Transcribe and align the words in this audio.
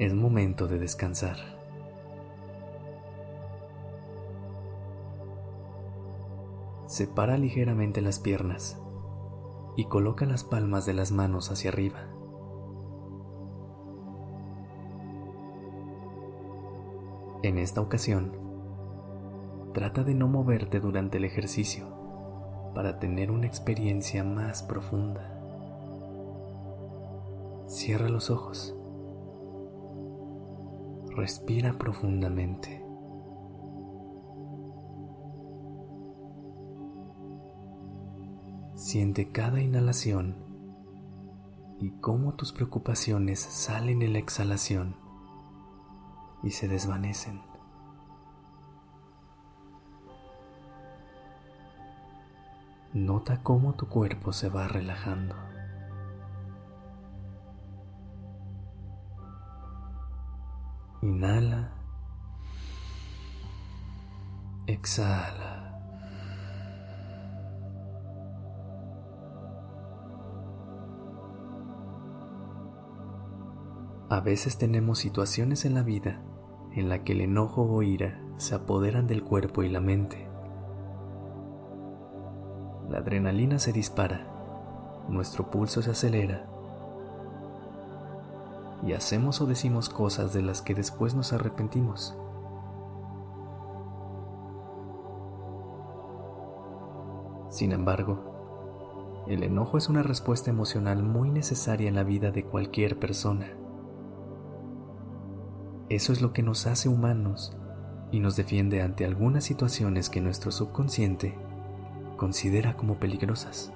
Es 0.00 0.14
momento 0.14 0.66
de 0.66 0.78
descansar. 0.78 1.36
Separa 6.86 7.36
ligeramente 7.36 8.00
las 8.00 8.18
piernas 8.18 8.80
y 9.76 9.84
coloca 9.84 10.24
las 10.24 10.42
palmas 10.42 10.86
de 10.86 10.94
las 10.94 11.12
manos 11.12 11.50
hacia 11.50 11.68
arriba. 11.68 12.06
En 17.42 17.58
esta 17.58 17.82
ocasión, 17.82 18.32
Trata 19.74 20.02
de 20.02 20.14
no 20.14 20.28
moverte 20.28 20.80
durante 20.80 21.18
el 21.18 21.24
ejercicio 21.26 21.84
para 22.74 22.98
tener 22.98 23.30
una 23.30 23.46
experiencia 23.46 24.24
más 24.24 24.62
profunda. 24.62 25.40
Cierra 27.68 28.08
los 28.08 28.30
ojos. 28.30 28.79
Respira 31.16 31.76
profundamente. 31.76 32.84
Siente 38.76 39.30
cada 39.32 39.60
inhalación 39.60 40.36
y 41.80 41.90
cómo 42.00 42.34
tus 42.34 42.52
preocupaciones 42.52 43.40
salen 43.40 44.02
en 44.02 44.12
la 44.12 44.20
exhalación 44.20 44.96
y 46.42 46.50
se 46.50 46.68
desvanecen. 46.68 47.42
Nota 52.92 53.42
cómo 53.42 53.74
tu 53.74 53.88
cuerpo 53.88 54.32
se 54.32 54.48
va 54.48 54.68
relajando. 54.68 55.49
Inhala. 61.02 61.72
Exhala. 64.66 65.66
A 74.08 74.20
veces 74.20 74.58
tenemos 74.58 74.98
situaciones 74.98 75.64
en 75.64 75.74
la 75.74 75.82
vida 75.82 76.22
en 76.72 76.88
la 76.88 77.04
que 77.04 77.12
el 77.12 77.20
enojo 77.20 77.62
o 77.62 77.82
ira 77.82 78.20
se 78.36 78.54
apoderan 78.54 79.06
del 79.06 79.22
cuerpo 79.22 79.62
y 79.62 79.68
la 79.68 79.80
mente 79.80 80.30
la 82.90 82.98
adrenalina 82.98 83.60
se 83.60 83.72
dispara, 83.72 84.26
nuestro 85.08 85.48
pulso 85.48 85.80
se 85.80 85.92
acelera 85.92 86.44
y 88.86 88.92
hacemos 88.92 89.40
o 89.40 89.46
decimos 89.46 89.88
cosas 89.88 90.32
de 90.32 90.42
las 90.42 90.62
que 90.62 90.74
después 90.74 91.14
nos 91.14 91.32
arrepentimos. 91.32 92.16
Sin 97.50 97.72
embargo, 97.72 99.24
el 99.26 99.42
enojo 99.42 99.76
es 99.76 99.88
una 99.88 100.02
respuesta 100.02 100.50
emocional 100.50 101.02
muy 101.02 101.30
necesaria 101.30 101.88
en 101.88 101.94
la 101.94 102.04
vida 102.04 102.30
de 102.30 102.44
cualquier 102.44 102.98
persona. 102.98 103.48
Eso 105.88 106.12
es 106.12 106.22
lo 106.22 106.32
que 106.32 106.42
nos 106.42 106.66
hace 106.66 106.88
humanos 106.88 107.56
y 108.12 108.20
nos 108.20 108.36
defiende 108.36 108.82
ante 108.82 109.04
algunas 109.04 109.44
situaciones 109.44 110.08
que 110.08 110.20
nuestro 110.20 110.52
subconsciente 110.52 111.36
considera 112.16 112.76
como 112.76 112.96
peligrosas. 112.96 113.72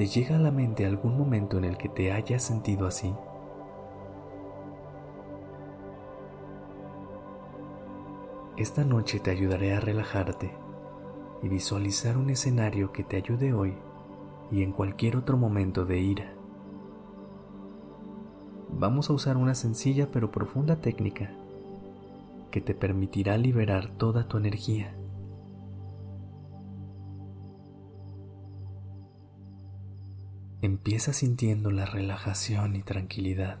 ¿Te 0.00 0.06
llega 0.06 0.36
a 0.36 0.38
la 0.38 0.50
mente 0.50 0.86
algún 0.86 1.18
momento 1.18 1.58
en 1.58 1.66
el 1.66 1.76
que 1.76 1.90
te 1.90 2.10
hayas 2.10 2.42
sentido 2.42 2.86
así? 2.86 3.12
Esta 8.56 8.82
noche 8.82 9.20
te 9.20 9.30
ayudaré 9.30 9.74
a 9.74 9.80
relajarte 9.80 10.52
y 11.42 11.48
visualizar 11.50 12.16
un 12.16 12.30
escenario 12.30 12.92
que 12.92 13.04
te 13.04 13.18
ayude 13.18 13.52
hoy 13.52 13.74
y 14.50 14.62
en 14.62 14.72
cualquier 14.72 15.18
otro 15.18 15.36
momento 15.36 15.84
de 15.84 16.00
ira. 16.00 16.32
Vamos 18.70 19.10
a 19.10 19.12
usar 19.12 19.36
una 19.36 19.54
sencilla 19.54 20.08
pero 20.10 20.30
profunda 20.30 20.76
técnica 20.76 21.30
que 22.50 22.62
te 22.62 22.74
permitirá 22.74 23.36
liberar 23.36 23.90
toda 23.98 24.26
tu 24.28 24.38
energía. 24.38 24.94
Empieza 30.62 31.14
sintiendo 31.14 31.70
la 31.70 31.86
relajación 31.86 32.76
y 32.76 32.82
tranquilidad. 32.82 33.60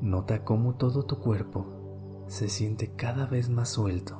Nota 0.00 0.42
cómo 0.42 0.76
todo 0.76 1.04
tu 1.04 1.18
cuerpo 1.18 2.24
se 2.28 2.48
siente 2.48 2.94
cada 2.94 3.26
vez 3.26 3.50
más 3.50 3.68
suelto 3.68 4.16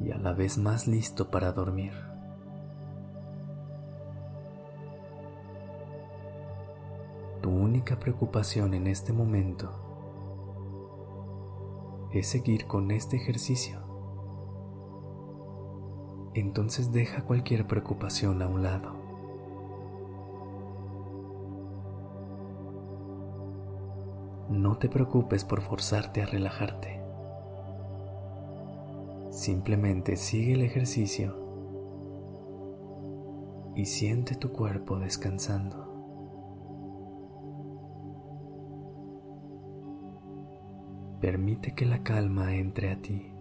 y 0.00 0.10
a 0.12 0.16
la 0.16 0.32
vez 0.32 0.56
más 0.56 0.86
listo 0.86 1.30
para 1.30 1.52
dormir. 1.52 1.92
Tu 7.42 7.50
única 7.50 7.98
preocupación 7.98 8.72
en 8.72 8.86
este 8.86 9.12
momento 9.12 9.70
es 12.14 12.28
seguir 12.28 12.66
con 12.66 12.90
este 12.90 13.16
ejercicio. 13.16 13.85
Entonces 16.36 16.92
deja 16.92 17.22
cualquier 17.22 17.66
preocupación 17.66 18.42
a 18.42 18.46
un 18.46 18.62
lado. 18.62 18.92
No 24.50 24.76
te 24.76 24.90
preocupes 24.90 25.46
por 25.46 25.62
forzarte 25.62 26.20
a 26.20 26.26
relajarte. 26.26 27.00
Simplemente 29.30 30.18
sigue 30.18 30.52
el 30.52 30.60
ejercicio 30.60 31.34
y 33.74 33.86
siente 33.86 34.34
tu 34.34 34.52
cuerpo 34.52 34.98
descansando. 34.98 35.86
Permite 41.18 41.74
que 41.74 41.86
la 41.86 42.02
calma 42.02 42.56
entre 42.56 42.90
a 42.90 43.00
ti. 43.00 43.35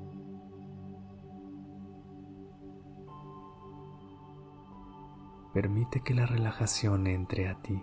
Permite 5.56 6.02
que 6.02 6.14
la 6.14 6.26
relajación 6.26 7.08
entre 7.08 7.48
a 7.48 7.56
ti. 7.62 7.82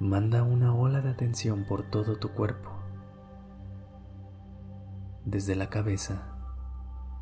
Manda 0.00 0.42
una 0.42 0.74
ola 0.74 1.00
de 1.00 1.08
atención 1.08 1.64
por 1.64 1.84
todo 1.84 2.18
tu 2.18 2.32
cuerpo, 2.34 2.72
desde 5.24 5.56
la 5.56 5.70
cabeza 5.70 6.36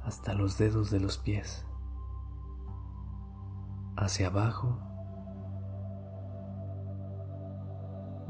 hasta 0.02 0.34
los 0.34 0.58
dedos 0.58 0.90
de 0.90 0.98
los 0.98 1.16
pies, 1.18 1.64
hacia 3.96 4.26
abajo 4.26 4.80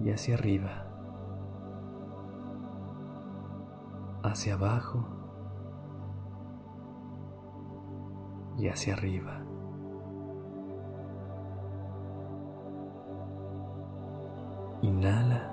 y 0.01 0.11
hacia 0.11 0.35
arriba, 0.35 0.87
hacia 4.23 4.53
abajo 4.53 5.14
y 8.59 8.69
hacia 8.69 8.95
arriba. 8.95 9.41
Inhala. 14.83 15.51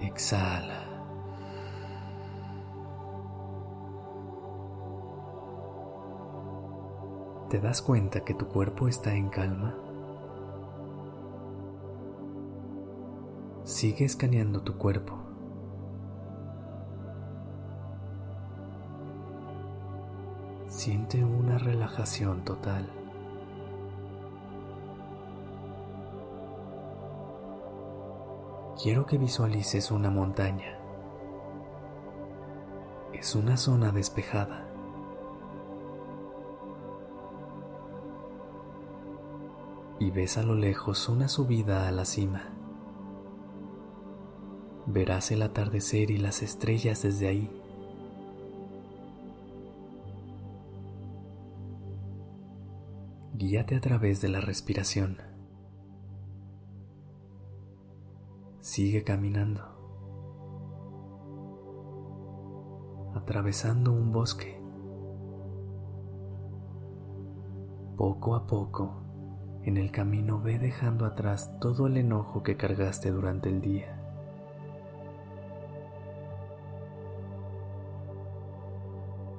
Exhala. 0.00 0.84
¿Te 7.50 7.60
das 7.60 7.80
cuenta 7.80 8.24
que 8.24 8.34
tu 8.34 8.46
cuerpo 8.46 8.88
está 8.88 9.14
en 9.14 9.28
calma? 9.28 9.74
Sigue 13.64 14.04
escaneando 14.04 14.62
tu 14.62 14.76
cuerpo. 14.76 15.27
Siente 20.88 21.22
una 21.22 21.58
relajación 21.58 22.44
total. 22.46 22.88
Quiero 28.82 29.04
que 29.04 29.18
visualices 29.18 29.90
una 29.90 30.08
montaña. 30.08 30.78
Es 33.12 33.34
una 33.34 33.58
zona 33.58 33.92
despejada. 33.92 34.66
Y 39.98 40.10
ves 40.10 40.38
a 40.38 40.42
lo 40.42 40.54
lejos 40.54 41.06
una 41.10 41.28
subida 41.28 41.86
a 41.86 41.92
la 41.92 42.06
cima. 42.06 42.48
Verás 44.86 45.32
el 45.32 45.42
atardecer 45.42 46.10
y 46.10 46.16
las 46.16 46.40
estrellas 46.40 47.02
desde 47.02 47.28
ahí. 47.28 47.57
Guíate 53.48 53.76
a 53.76 53.80
través 53.80 54.20
de 54.20 54.28
la 54.28 54.42
respiración. 54.42 55.22
Sigue 58.60 59.04
caminando, 59.04 59.62
atravesando 63.14 63.90
un 63.90 64.12
bosque. 64.12 64.60
Poco 67.96 68.34
a 68.34 68.46
poco, 68.46 69.00
en 69.62 69.78
el 69.78 69.92
camino 69.92 70.42
ve 70.42 70.58
dejando 70.58 71.06
atrás 71.06 71.58
todo 71.58 71.86
el 71.86 71.96
enojo 71.96 72.42
que 72.42 72.58
cargaste 72.58 73.10
durante 73.10 73.48
el 73.48 73.62
día. 73.62 73.98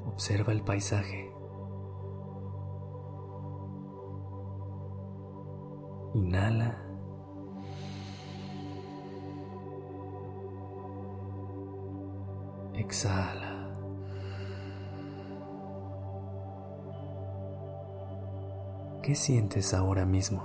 Observa 0.07 0.51
el 0.51 0.63
paisaje. 0.63 1.38
Inhala. 6.29 6.77
Exhala. 12.75 13.71
¿Qué 19.01 19.15
sientes 19.15 19.73
ahora 19.73 20.05
mismo? 20.05 20.43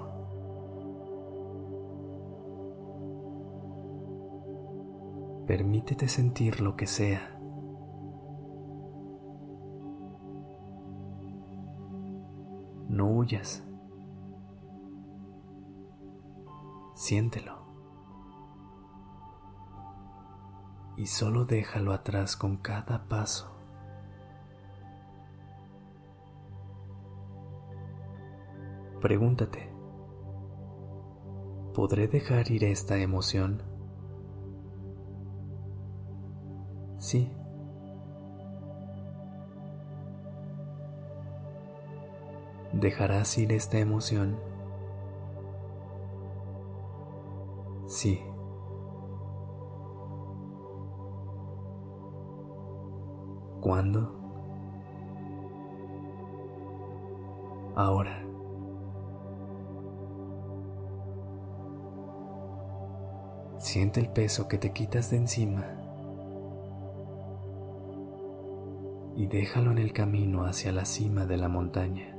Permítete 5.46 6.08
sentir 6.08 6.62
lo 6.62 6.76
que 6.76 6.86
sea. 6.86 7.38
No 12.88 13.10
huyas. 13.10 13.62
Siéntelo. 16.94 17.64
y 20.96 21.06
solo 21.06 21.44
déjalo 21.44 21.92
atrás 21.92 22.36
con 22.36 22.56
cada 22.56 23.08
paso. 23.08 23.50
Pregúntate, 29.00 29.70
¿podré 31.74 32.08
dejar 32.08 32.50
ir 32.50 32.64
esta 32.64 32.96
emoción? 32.96 33.62
Sí. 36.98 37.30
¿Dejarás 42.72 43.36
ir 43.36 43.52
esta 43.52 43.78
emoción? 43.78 44.53
Sí. 47.94 48.20
¿Cuándo? 53.60 54.12
Ahora. 57.76 58.20
Siente 63.58 64.00
el 64.00 64.08
peso 64.08 64.48
que 64.48 64.58
te 64.58 64.72
quitas 64.72 65.12
de 65.12 65.18
encima 65.18 65.64
y 69.14 69.28
déjalo 69.28 69.70
en 69.70 69.78
el 69.78 69.92
camino 69.92 70.46
hacia 70.46 70.72
la 70.72 70.84
cima 70.84 71.26
de 71.26 71.36
la 71.36 71.48
montaña. 71.48 72.13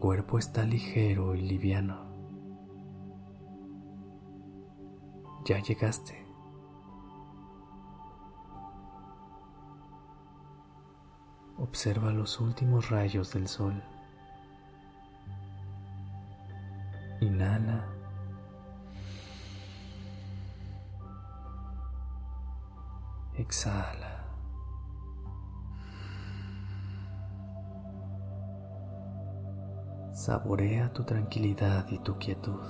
Cuerpo 0.00 0.38
está 0.38 0.64
ligero 0.64 1.34
y 1.34 1.42
liviano. 1.42 2.06
Ya 5.44 5.58
llegaste. 5.60 6.26
Observa 11.58 12.10
los 12.12 12.40
últimos 12.40 12.88
rayos 12.88 13.34
del 13.34 13.46
sol. 13.46 13.82
Inhala. 17.20 17.84
Exhala. 23.36 24.09
Saborea 30.20 30.92
tu 30.92 31.02
tranquilidad 31.04 31.86
y 31.88 31.98
tu 31.98 32.18
quietud. 32.18 32.60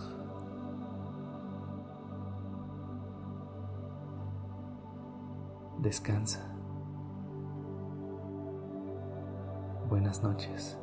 Descansa. 5.81 6.39
Buenas 9.89 10.23
noches. 10.23 10.79